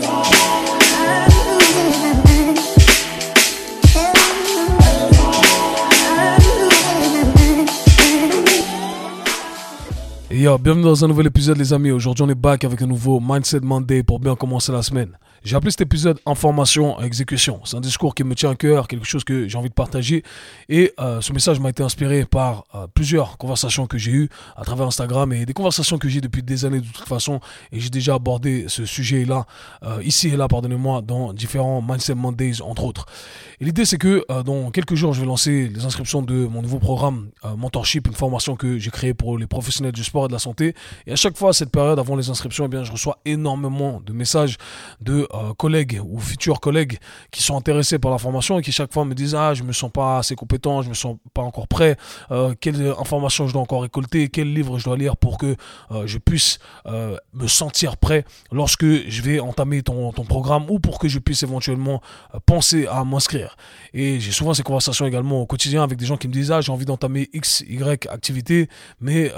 [0.00, 0.25] Lord.
[10.28, 11.92] Yo, bienvenue dans un nouvel épisode les amis.
[11.92, 15.16] Aujourd'hui on est back avec un nouveau Mindset Monday pour bien commencer la semaine.
[15.46, 17.60] J'ai appelé cet épisode Information à exécution.
[17.64, 20.24] C'est un discours qui me tient à cœur, quelque chose que j'ai envie de partager.
[20.68, 24.64] Et euh, ce message m'a été inspiré par euh, plusieurs conversations que j'ai eues à
[24.64, 27.38] travers Instagram et des conversations que j'ai depuis des années de toute façon.
[27.70, 29.46] Et j'ai déjà abordé ce sujet-là,
[29.84, 33.06] euh, ici et là, pardonnez-moi, dans différents Mindset Mondays entre autres.
[33.60, 36.78] Et l'idée c'est que dans quelques jours, je vais lancer les inscriptions de mon nouveau
[36.78, 40.38] programme Mentorship, une formation que j'ai créée pour les professionnels du sport et de la
[40.38, 40.74] santé.
[41.06, 44.00] Et à chaque fois, à cette période, avant les inscriptions, eh bien, je reçois énormément
[44.00, 44.56] de messages
[45.00, 46.98] de euh, collègues ou futurs collègues
[47.30, 49.72] qui sont intéressés par la formation et qui chaque fois me disent ah je me
[49.72, 51.96] sens pas assez compétent, je me sens pas encore prêt,
[52.30, 55.56] euh, quelle information je dois encore récolter, quel livre je dois lire pour que
[55.90, 56.58] euh, je puisse
[57.34, 61.42] me sentir prêt lorsque je vais entamer ton, ton programme ou pour que je puisse
[61.42, 62.00] éventuellement
[62.46, 63.56] penser à m'inscrire.
[63.92, 66.60] Et j'ai souvent ces conversations également au quotidien avec des gens qui me disent ah
[66.60, 68.68] j'ai envie d'entamer X, Y activité,
[69.00, 69.32] mais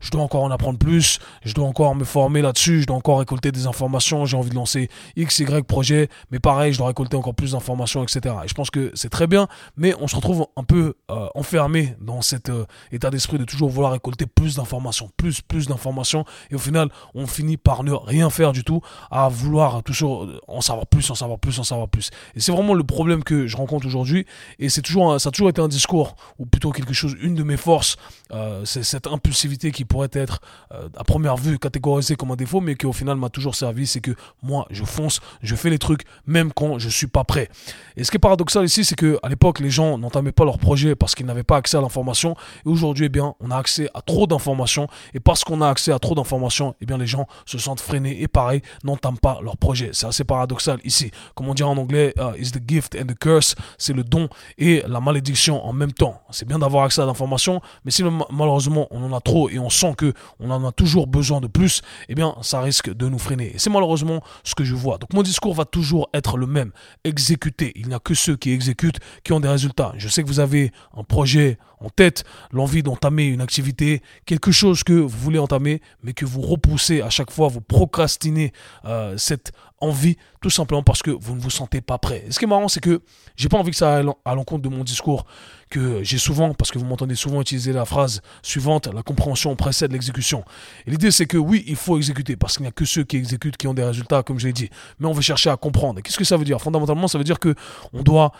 [0.00, 3.18] je dois encore en apprendre plus, je dois encore me former là-dessus, je dois encore
[3.18, 7.16] récolter des informations, j'ai envie de lancer X, y projet, mais pareil, je dois récolter
[7.16, 8.34] encore plus d'informations, etc.
[8.44, 11.96] Et je pense que c'est très bien, mais on se retrouve un peu euh, enfermé
[12.00, 16.54] dans cet euh, état d'esprit de toujours vouloir récolter plus d'informations, plus, plus d'informations, et
[16.54, 18.80] au final, on finit par ne rien faire du tout,
[19.10, 22.10] à vouloir toujours en savoir plus, en savoir plus, en savoir plus.
[22.34, 24.26] Et c'est vraiment le problème que je rencontre aujourd'hui,
[24.58, 27.42] et c'est toujours, ça a toujours été un discours, ou plutôt quelque chose, une de
[27.42, 27.96] mes forces,
[28.32, 30.40] euh, c'est cette impulsivité qui pourrait être
[30.72, 34.00] à première vue catégorisée comme un défaut, mais qui au final m'a toujours servi, c'est
[34.00, 37.48] que moi, je fonce, je fais les trucs même quand je suis pas prêt.
[37.96, 40.58] Et ce qui est paradoxal ici, c'est que à l'époque, les gens n'entamaient pas leur
[40.58, 42.34] projet parce qu'ils n'avaient pas accès à l'information.
[42.64, 44.88] Et aujourd'hui, eh bien, on a accès à trop d'informations.
[45.14, 48.22] Et parce qu'on a accès à trop d'informations, eh bien, les gens se sentent freinés
[48.22, 49.90] et pareil, n'entament pas leur projet.
[49.92, 51.10] C'est assez paradoxal ici.
[51.34, 53.54] Comme on dit en anglais, uh, is the gift and the curse.
[53.78, 54.28] C'est le don
[54.58, 56.20] et la malédiction en même temps.
[56.30, 59.70] C'est bien d'avoir accès à l'information, mais si malheureusement on en a trop et on
[59.70, 63.18] sent que on en a toujours besoin de plus, eh bien, ça risque de nous
[63.18, 63.54] freiner.
[63.54, 64.96] Et c'est malheureusement ce que je vois.
[64.96, 66.72] Donc mon discours va toujours être le même.
[67.04, 67.72] Exécuter.
[67.76, 69.92] Il n'y a que ceux qui exécutent qui ont des résultats.
[69.98, 74.82] Je sais que vous avez un projet en tête, l'envie d'entamer une activité, quelque chose
[74.82, 78.52] que vous voulez entamer, mais que vous repoussez à chaque fois, vous procrastinez
[78.84, 82.24] euh, cette envie, tout simplement parce que vous ne vous sentez pas prêt.
[82.30, 83.02] ce qui est marrant, c'est que
[83.36, 85.26] j'ai pas envie que ça aille à l'encontre de mon discours
[85.70, 89.92] que j'ai souvent, parce que vous m'entendez souvent utiliser la phrase suivante, la compréhension précède
[89.92, 90.44] l'exécution.
[90.86, 93.16] Et l'idée, c'est que oui, il faut exécuter, parce qu'il n'y a que ceux qui
[93.16, 94.70] exécutent qui ont des résultats, comme je l'ai dit.
[94.98, 96.00] Mais on veut chercher à comprendre.
[96.00, 96.60] Qu'est-ce que ça veut dire?
[96.60, 97.54] Fondamentalement, ça veut dire que
[97.92, 98.32] on doit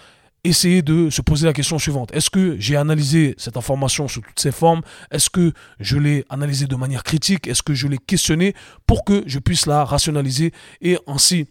[0.48, 2.14] essayer de se poser la question suivante.
[2.14, 4.82] Est-ce que j'ai analysé cette information sous toutes ses formes?
[5.10, 7.46] Est-ce que je l'ai analysée de manière critique?
[7.46, 8.54] Est-ce que je l'ai questionnée
[8.86, 11.46] pour que je puisse la rationaliser et ainsi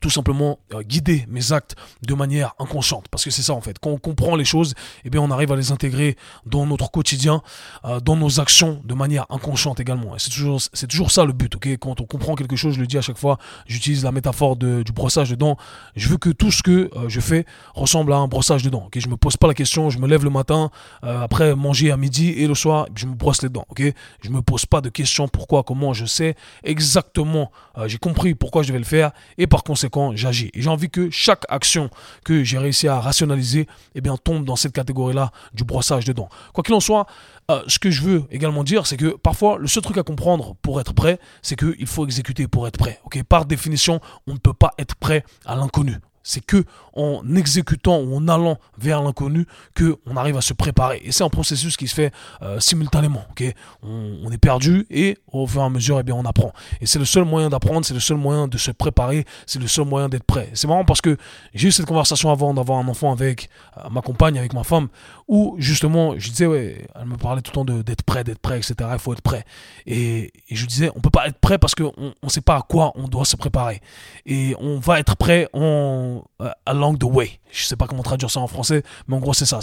[0.00, 3.06] tout simplement euh, guider mes actes de manière inconsciente.
[3.10, 3.78] Parce que c'est ça en fait.
[3.78, 4.74] Quand on comprend les choses,
[5.04, 6.16] eh bien on arrive à les intégrer
[6.46, 7.42] dans notre quotidien,
[7.84, 10.16] euh, dans nos actions de manière inconsciente également.
[10.16, 11.54] Et c'est toujours, c'est toujours ça le but.
[11.54, 11.68] ok?
[11.78, 14.92] Quand on comprend quelque chose, je le dis à chaque fois, j'utilise la métaphore du
[14.92, 15.56] brossage de dents.
[15.96, 17.44] Je veux que tout ce que euh, je fais
[17.74, 18.84] ressemble à un brossage de dents.
[18.86, 18.98] ok?
[18.98, 20.70] Je me pose pas la question, je me lève le matin,
[21.02, 23.66] après manger à midi et le soir, je me brosse les dents.
[23.68, 23.82] ok?
[24.22, 26.34] Je me pose pas de questions pourquoi, comment, je sais
[26.64, 27.50] exactement,
[27.86, 30.50] j'ai compris pourquoi je vais le faire et par conséquent quand j'agis.
[30.54, 31.90] Et j'ai envie que chaque action
[32.24, 36.28] que j'ai réussi à rationaliser eh bien, tombe dans cette catégorie-là du brossage de dents.
[36.52, 37.06] Quoi qu'il en soit,
[37.50, 40.54] euh, ce que je veux également dire, c'est que parfois, le seul truc à comprendre
[40.62, 43.00] pour être prêt, c'est qu'il faut exécuter pour être prêt.
[43.28, 45.96] Par définition, on ne peut pas être prêt à l'inconnu.
[46.22, 46.64] C'est que
[46.94, 51.00] en exécutant ou en allant vers l'inconnu que on arrive à se préparer.
[51.04, 53.24] Et c'est un processus qui se fait euh, simultanément.
[53.30, 53.44] Ok,
[53.82, 56.52] on, est perdu et au fur et à mesure, eh bien, on apprend.
[56.80, 59.66] Et c'est le seul moyen d'apprendre, c'est le seul moyen de se préparer, c'est le
[59.66, 60.50] seul moyen d'être prêt.
[60.54, 61.16] C'est marrant parce que
[61.54, 63.48] j'ai eu cette conversation avant d'avoir un enfant avec
[63.78, 64.88] euh, ma compagne, avec ma femme,
[65.28, 68.58] où justement, je disais, ouais, elle me parlait tout le temps d'être prêt, d'être prêt,
[68.58, 68.74] etc.
[68.92, 69.44] Il faut être prêt.
[69.86, 71.92] Et, je disais, on peut pas être prêt parce qu'on
[72.22, 73.80] ne sait pas à quoi on doit se préparer.
[74.26, 76.09] Et on va être prêt en,
[76.40, 77.40] euh, along the way.
[77.50, 79.60] Je sais pas comment traduire ça en français, mais en gros c'est ça.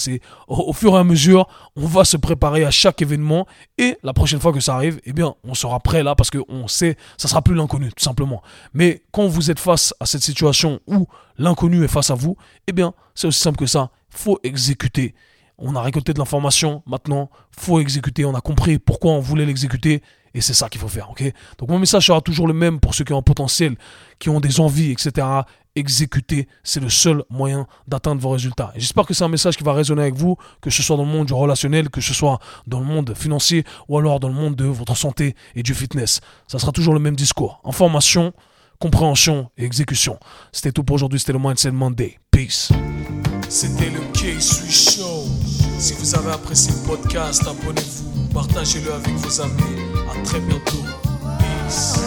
[0.47, 3.47] Au, fur et à mesure, on va se préparer à chaque événement
[3.77, 6.67] et la prochaine fois que ça arrive, eh bien, on sera prêt là parce qu'on
[6.67, 8.41] sait, ça sera plus l'inconnu tout simplement.
[8.73, 11.07] Mais quand vous êtes face à cette situation où
[11.37, 13.89] l'inconnu est face à vous, eh bien, c'est aussi simple que ça.
[14.09, 15.15] Faut exécuter.
[15.57, 18.25] On a récolté de l'information, maintenant, faut exécuter.
[18.25, 20.03] On a compris pourquoi on voulait l'exécuter
[20.37, 21.23] et c'est ça qu'il faut faire, ok?
[21.57, 23.75] Donc mon message sera toujours le même pour ceux qui ont un potentiel,
[24.19, 25.25] qui ont des envies, etc
[25.77, 26.47] exécuter.
[26.63, 28.71] C'est le seul moyen d'atteindre vos résultats.
[28.75, 31.11] J'espère que c'est un message qui va résonner avec vous, que ce soit dans le
[31.11, 34.55] monde du relationnel, que ce soit dans le monde financier ou alors dans le monde
[34.55, 36.19] de votre santé et du fitness.
[36.47, 37.61] Ça sera toujours le même discours.
[37.63, 38.33] Information,
[38.79, 40.19] compréhension et exécution.
[40.51, 41.19] C'était tout pour aujourd'hui.
[41.19, 42.19] C'était le Mindset Monday.
[42.31, 42.69] Peace.
[43.49, 45.25] C'était le k Show.
[45.79, 49.63] Si vous avez apprécié le podcast, abonnez-vous, partagez-le avec vos amis.
[50.23, 50.83] Très bientôt.
[51.39, 52.06] Peace.